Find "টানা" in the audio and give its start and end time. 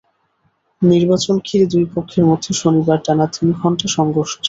3.05-3.25